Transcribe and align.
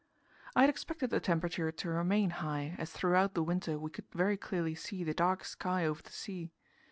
I 0.55 0.61
had 0.61 0.69
expected 0.71 1.11
the 1.11 1.19
temperature 1.19 1.71
to 1.71 1.89
remain 1.91 2.31
high, 2.31 2.73
as 2.79 2.91
throughout 2.91 3.35
the 3.35 3.43
winter 3.43 3.77
we 3.77 3.91
could 3.91 4.11
very 4.13 4.35
clearly 4.35 4.73
see 4.73 5.03
the 5.03 5.13
dark 5.13 5.45
sky 5.45 5.85
over 5.85 6.01
the 6.01 6.09
sea. 6.11 6.51